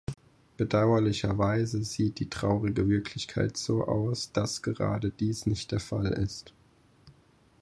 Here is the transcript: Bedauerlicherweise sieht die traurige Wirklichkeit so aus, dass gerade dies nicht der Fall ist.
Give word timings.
Bedauerlicherweise 0.57 1.83
sieht 1.83 2.17
die 2.17 2.27
traurige 2.27 2.89
Wirklichkeit 2.89 3.55
so 3.55 3.83
aus, 3.85 4.31
dass 4.31 4.63
gerade 4.63 5.11
dies 5.11 5.45
nicht 5.45 5.71
der 5.71 5.79
Fall 5.79 6.07
ist. 6.07 6.53